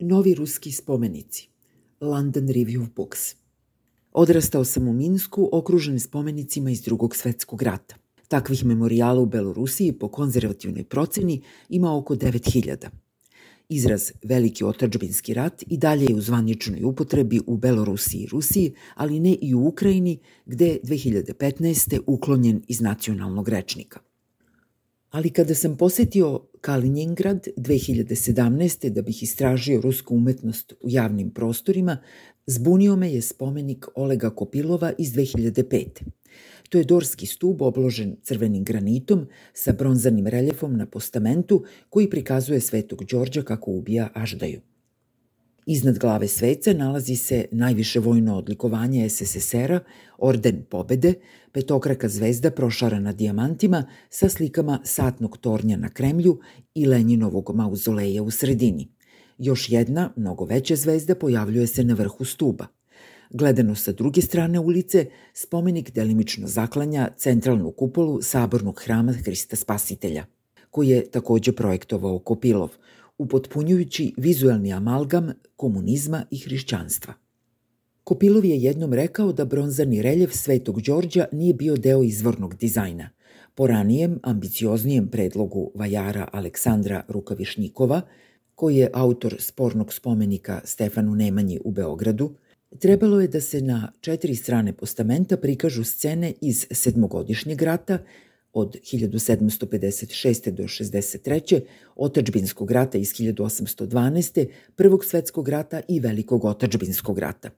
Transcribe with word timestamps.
Novi 0.00 0.34
ruski 0.34 0.72
spomenici. 0.72 1.48
London 2.00 2.48
Review 2.48 2.86
Books. 2.96 3.34
Odrastao 4.12 4.64
sam 4.64 4.88
u 4.88 4.92
Minsku, 4.92 5.48
okružen 5.52 6.00
spomenicima 6.00 6.70
iz 6.70 6.82
drugog 6.82 7.16
svetskog 7.16 7.62
rata. 7.62 7.96
Takvih 8.28 8.64
memorijala 8.64 9.20
u 9.20 9.26
Belorusiji 9.26 9.92
po 9.92 10.08
konzervativnoj 10.08 10.84
proceni 10.84 11.42
ima 11.68 11.96
oko 11.96 12.14
9000. 12.14 12.88
Izraz 13.68 14.12
Veliki 14.22 14.64
otačbinski 14.64 15.34
rat 15.34 15.64
i 15.66 15.76
dalje 15.76 16.06
je 16.08 16.14
u 16.14 16.20
zvaničnoj 16.20 16.84
upotrebi 16.84 17.40
u 17.46 17.56
Belorusiji 17.56 18.20
i 18.20 18.26
Rusiji, 18.26 18.74
ali 18.94 19.20
ne 19.20 19.36
i 19.40 19.54
u 19.54 19.66
Ukrajini, 19.66 20.18
gde 20.46 20.66
je 20.66 20.80
2015. 20.82 22.00
uklonjen 22.06 22.62
iz 22.68 22.80
nacionalnog 22.80 23.48
rečnika. 23.48 24.00
Ali 25.10 25.30
kada 25.30 25.54
sam 25.54 25.76
posetio 25.76 26.40
Kaliningrad 26.60 27.46
2017. 27.56 28.88
da 28.88 29.02
bih 29.02 29.22
istražio 29.22 29.80
rusku 29.80 30.16
umetnost 30.16 30.72
u 30.72 30.90
javnim 30.90 31.30
prostorima, 31.30 31.98
zbunio 32.46 32.96
me 32.96 33.12
je 33.12 33.22
spomenik 33.22 33.86
Olega 33.94 34.30
Kopilova 34.30 34.92
iz 34.98 35.12
2005. 35.12 35.86
To 36.68 36.78
je 36.78 36.84
dorski 36.84 37.26
stub 37.26 37.62
obložen 37.62 38.16
crvenim 38.22 38.64
granitom 38.64 39.26
sa 39.52 39.72
bronzanim 39.72 40.26
reljefom 40.26 40.76
na 40.76 40.86
postamentu 40.86 41.64
koji 41.88 42.10
prikazuje 42.10 42.60
svetog 42.60 43.04
Đorđa 43.04 43.42
kako 43.42 43.70
ubija 43.70 44.08
Aždaju. 44.14 44.60
Iznad 45.72 45.98
glave 45.98 46.28
sveca 46.28 46.72
nalazi 46.72 47.16
se 47.16 47.44
najviše 47.50 48.00
vojno 48.00 48.36
odlikovanje 48.36 49.08
SSSR-a, 49.08 49.80
Orden 50.18 50.64
pobede, 50.70 51.14
petokraka 51.52 52.08
zvezda 52.08 52.50
prošarana 52.50 53.12
dijamantima 53.12 53.84
sa 54.08 54.28
slikama 54.28 54.80
satnog 54.84 55.38
tornja 55.38 55.76
na 55.76 55.88
Kremlju 55.88 56.38
i 56.74 56.86
Lenjinovog 56.86 57.50
mauzoleja 57.54 58.22
u 58.22 58.30
sredini. 58.30 58.88
Još 59.38 59.70
jedna, 59.70 60.12
mnogo 60.16 60.44
veća 60.44 60.76
zvezda 60.76 61.14
pojavljuje 61.14 61.66
se 61.66 61.84
na 61.84 61.94
vrhu 61.94 62.24
stuba. 62.24 62.66
Gledano 63.30 63.74
sa 63.74 63.92
druge 63.92 64.22
strane 64.22 64.58
ulice, 64.58 65.06
spomenik 65.34 65.92
delimično 65.92 66.48
zaklanja 66.48 67.10
centralnu 67.16 67.70
kupolu 67.70 68.22
sabornog 68.22 68.80
hrama 68.84 69.12
Hrista 69.12 69.56
Spasitelja, 69.56 70.24
koji 70.70 70.88
je 70.88 71.10
takođe 71.10 71.52
projektovao 71.52 72.18
Kopilov– 72.18 72.70
upotpunjujući 73.20 74.14
vizuelni 74.16 74.72
amalgam 74.72 75.32
komunizma 75.56 76.24
i 76.30 76.38
hrišćanstva. 76.38 77.14
Kopilov 78.04 78.44
je 78.44 78.56
jednom 78.56 78.92
rekao 78.92 79.32
da 79.32 79.44
bronzani 79.44 80.02
reljef 80.02 80.32
Svetog 80.32 80.80
Đorđa 80.80 81.26
nije 81.32 81.54
bio 81.54 81.76
deo 81.76 82.02
izvornog 82.02 82.56
dizajna. 82.56 83.10
Po 83.54 83.66
ranijem, 83.66 84.18
ambicioznijem 84.22 85.08
predlogu 85.08 85.72
vajara 85.74 86.28
Aleksandra 86.32 87.04
Rukavišnikova, 87.08 88.00
koji 88.54 88.76
je 88.76 88.90
autor 88.92 89.36
spornog 89.38 89.92
spomenika 89.92 90.60
Stefanu 90.64 91.14
Nemanji 91.14 91.60
u 91.64 91.70
Beogradu, 91.70 92.34
trebalo 92.78 93.20
je 93.20 93.28
da 93.28 93.40
se 93.40 93.60
na 93.60 93.92
četiri 94.00 94.34
strane 94.34 94.72
postamenta 94.72 95.36
prikažu 95.36 95.84
scene 95.84 96.32
iz 96.40 96.66
sedmogodišnjeg 96.70 97.62
rata, 97.62 97.98
od 98.52 98.76
1756. 98.82 100.50
do 100.50 100.62
63. 100.62 101.60
Otačbinskog 101.96 102.70
rata 102.70 102.98
iz 102.98 103.08
1812. 103.08 104.46
Prvog 104.76 105.04
svetskog 105.04 105.48
rata 105.48 105.80
i 105.88 106.00
Velikog 106.00 106.44
otačbinskog 106.44 107.18
rata. 107.18 107.50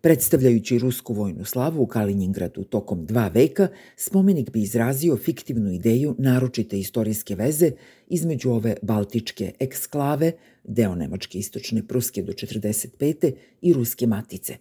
Predstavljajući 0.00 0.78
rusku 0.78 1.14
vojnu 1.14 1.44
slavu 1.44 1.82
u 1.82 1.86
Kaliningradu 1.86 2.64
tokom 2.64 3.06
dva 3.06 3.28
veka, 3.28 3.68
spomenik 3.96 4.50
bi 4.50 4.62
izrazio 4.62 5.16
fiktivnu 5.16 5.72
ideju 5.72 6.14
naročite 6.18 6.78
istorijske 6.78 7.34
veze 7.34 7.70
između 8.08 8.50
ove 8.50 8.76
baltičke 8.82 9.52
eksklave, 9.58 10.32
deo 10.64 10.94
Nemačke 10.94 11.38
istočne 11.38 11.86
Pruske 11.86 12.22
do 12.22 12.32
45. 12.32 13.32
i 13.60 13.72
Ruske 13.72 14.06
matice. 14.06 14.56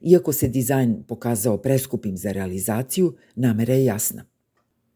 Iako 0.00 0.32
se 0.32 0.48
dizajn 0.48 1.02
pokazao 1.08 1.58
preskupim 1.58 2.16
za 2.16 2.32
realizaciju, 2.32 3.14
namera 3.34 3.74
je 3.74 3.84
jasna. 3.84 4.31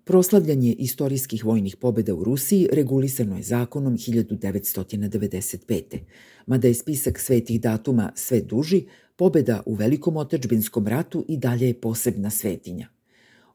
Proslavljanje 0.09 0.73
istorijskih 0.73 1.45
vojnih 1.45 1.77
pobeda 1.77 2.15
u 2.15 2.25
Rusiji 2.25 2.69
regulisano 2.73 3.37
je 3.37 3.43
zakonom 3.43 3.97
1995. 3.97 5.99
Mada 6.47 6.69
je 6.69 6.75
spisak 6.75 7.19
svetih 7.19 7.61
datuma 7.61 8.13
sve 8.15 8.41
duži, 8.41 8.85
pobeda 9.17 9.63
u 9.67 9.75
Velikom 9.75 10.17
otečbinskom 10.17 10.87
ratu 10.87 11.25
i 11.29 11.37
dalje 11.37 11.67
je 11.67 11.81
posebna 11.81 12.31
svetinja. 12.31 12.89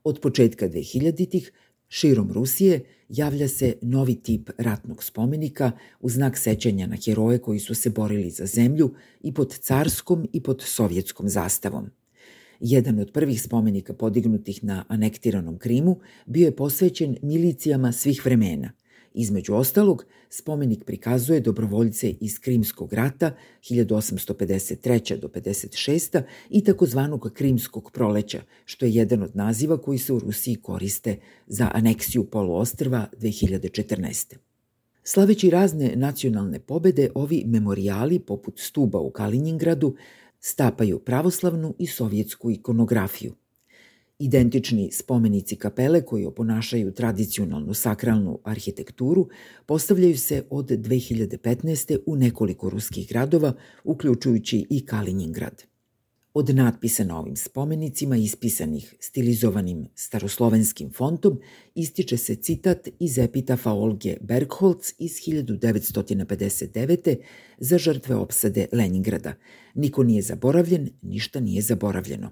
Od 0.03 0.19
početka 0.19 0.69
2000-ih 0.69 1.51
širom 1.87 2.31
Rusije 2.31 2.83
javlja 3.09 3.47
se 3.47 3.77
novi 3.81 4.15
tip 4.15 4.49
ratnog 4.57 5.03
spomenika 5.03 5.71
u 5.99 6.09
znak 6.09 6.37
sećanja 6.37 6.87
na 6.87 6.97
heroje 7.05 7.37
koji 7.37 7.59
su 7.59 7.75
se 7.75 7.89
borili 7.89 8.29
za 8.29 8.45
zemlju 8.45 8.93
i 9.21 9.33
pod 9.33 9.59
carskom 9.59 10.27
i 10.33 10.43
pod 10.43 10.61
sovjetskom 10.65 11.29
zastavom– 11.29 11.89
Jedan 12.63 12.99
od 12.99 13.11
prvih 13.11 13.41
spomenika 13.41 13.93
podignutih 13.93 14.63
na 14.63 14.85
anektiranom 14.87 15.57
Krimu 15.57 15.99
bio 16.25 16.45
je 16.45 16.55
posvećen 16.55 17.17
milicijama 17.21 17.91
svih 17.91 18.25
vremena. 18.25 18.71
Između 19.13 19.53
ostalog, 19.53 20.05
spomenik 20.29 20.83
prikazuje 20.85 21.39
dobrovoljce 21.39 22.09
iz 22.09 22.39
Krimskog 22.39 22.93
rata 22.93 23.35
1853. 23.61 25.19
do 25.19 25.27
56. 25.27 26.21
i 26.49 26.63
takozvanog 26.63 27.31
Krimskog 27.33 27.91
proleća, 27.91 28.41
što 28.65 28.85
je 28.85 28.93
jedan 28.93 29.23
od 29.23 29.35
naziva 29.35 29.77
koji 29.77 29.97
se 29.97 30.13
u 30.13 30.19
Rusiji 30.19 30.55
koriste 30.55 31.17
za 31.47 31.71
aneksiju 31.73 32.23
poluostrva 32.23 33.07
2014. 33.21 34.35
Slaveći 35.03 35.49
razne 35.49 35.95
nacionalne 35.95 36.59
pobede, 36.59 37.09
ovi 37.15 37.43
memorijali, 37.47 38.19
poput 38.19 38.59
stuba 38.59 38.99
u 38.99 39.11
Kaliningradu, 39.11 39.95
stapaju 40.41 40.99
pravoslavnu 40.99 41.75
i 41.79 41.87
sovjetsku 41.87 42.51
ikonografiju. 42.51 43.33
Identični 44.19 44.91
spomenici 44.91 45.55
kapele 45.55 46.01
koji 46.05 46.25
oponašaju 46.25 46.91
tradicionalnu 46.91 47.73
sakralnu 47.73 48.39
arhitekturu 48.43 49.29
postavljaju 49.65 50.17
se 50.17 50.43
od 50.49 50.69
2015. 50.69 51.97
u 52.05 52.15
nekoliko 52.15 52.69
ruskih 52.69 53.09
gradova, 53.09 53.53
uključujući 53.83 54.65
i 54.69 54.85
Kaliningrad. 54.85 55.70
Od 56.33 56.49
natpisa 56.49 57.03
na 57.03 57.19
ovim 57.19 57.35
spomenicima, 57.35 58.15
ispisanih 58.15 58.95
stilizovanim 58.99 59.87
staroslovenskim 59.95 60.91
fontom, 60.93 61.39
ističe 61.75 62.17
se 62.17 62.35
citat 62.35 62.87
iz 62.99 63.17
epitafa 63.17 63.71
Olge 63.71 64.17
Bergholz 64.21 64.93
iz 64.99 65.11
1959. 65.11 67.15
za 67.57 67.77
žrtve 67.77 68.15
opsade 68.15 68.67
Leningrada. 68.71 69.33
Niko 69.75 70.03
nije 70.03 70.21
zaboravljen, 70.21 70.89
ništa 71.01 71.39
nije 71.39 71.61
zaboravljeno. 71.61 72.31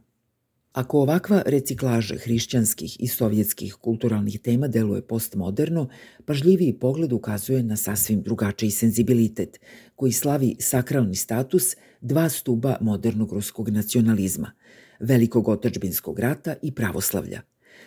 Ako 0.80 1.00
ovakva 1.00 1.42
reciklaža 1.46 2.16
hrišćanskih 2.16 2.98
i 3.00 3.08
sovjetskih 3.08 3.74
kulturalnih 3.74 4.40
tema 4.40 4.68
deluje 4.68 5.02
postmoderno, 5.02 5.90
pažljiviji 6.26 6.74
pogled 6.80 7.14
ukazuje 7.14 7.64
na 7.64 7.76
sasvim 7.76 8.22
drugačiji 8.22 8.72
senzibilitet, 8.72 9.60
koji 9.96 10.12
slavi 10.12 10.56
sakralni 10.60 11.16
status 11.16 11.76
dva 12.02 12.30
stuba 12.30 12.78
modernog 12.82 13.34
ruskog 13.34 13.70
nacionalizma, 13.70 14.52
velikog 15.00 15.48
otačbinskog 15.48 16.20
rata 16.20 16.56
i 16.62 16.72
pravoslavlja. 16.72 17.42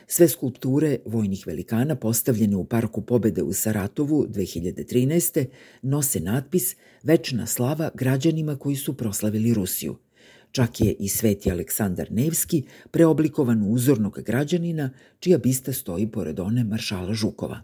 Sve 0.06 0.28
skulpture 0.28 0.98
vojnih 1.06 1.46
velikana 1.46 1.96
postavljene 1.96 2.56
u 2.56 2.64
Parku 2.64 3.02
pobede 3.02 3.42
u 3.42 3.52
Saratovu 3.52 4.26
2013. 4.28 5.46
nose 5.82 6.20
natpis 6.20 6.76
Večna 7.02 7.46
slava 7.46 7.90
građanima 7.94 8.56
koji 8.56 8.76
su 8.76 8.96
proslavili 8.96 9.54
Rusiju– 9.54 9.96
Čak 10.52 10.80
je 10.80 10.92
i 10.92 11.08
sveti 11.08 11.50
Aleksandar 11.50 12.08
Nevski 12.10 12.62
preoblikovan 12.90 13.62
u 13.62 13.72
uzornog 13.72 14.20
građanina, 14.20 14.90
čija 15.18 15.38
bista 15.38 15.72
stoji 15.72 16.06
pored 16.06 16.40
one 16.40 16.64
maršala 16.64 17.14
Žukova. 17.14 17.62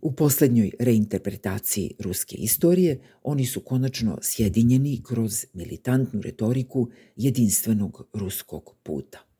U 0.00 0.12
poslednjoj 0.12 0.70
reinterpretaciji 0.78 1.94
ruske 1.98 2.36
istorije 2.36 3.00
oni 3.22 3.46
su 3.46 3.60
konačno 3.60 4.18
sjedinjeni 4.22 5.02
kroz 5.04 5.46
militantnu 5.52 6.20
retoriku 6.20 6.90
jedinstvenog 7.16 8.08
ruskog 8.12 8.74
puta. 8.82 9.31